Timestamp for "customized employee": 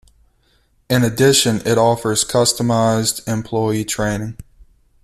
2.25-3.85